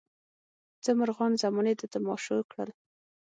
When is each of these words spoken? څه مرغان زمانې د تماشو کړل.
څه 0.83 0.89
مرغان 0.99 1.31
زمانې 1.43 1.73
د 1.77 1.83
تماشو 1.93 2.37
کړل. 2.51 2.69